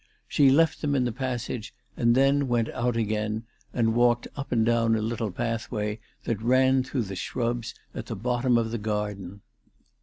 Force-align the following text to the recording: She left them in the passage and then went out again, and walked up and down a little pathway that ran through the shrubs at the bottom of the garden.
She 0.27 0.49
left 0.49 0.81
them 0.81 0.95
in 0.95 1.05
the 1.05 1.11
passage 1.11 1.75
and 1.95 2.15
then 2.15 2.47
went 2.47 2.69
out 2.69 2.97
again, 2.97 3.43
and 3.71 3.93
walked 3.93 4.27
up 4.35 4.51
and 4.51 4.65
down 4.65 4.95
a 4.95 4.99
little 4.99 5.29
pathway 5.29 5.99
that 6.23 6.41
ran 6.41 6.81
through 6.83 7.03
the 7.03 7.15
shrubs 7.15 7.75
at 7.93 8.07
the 8.07 8.15
bottom 8.15 8.57
of 8.57 8.71
the 8.71 8.79
garden. 8.79 9.41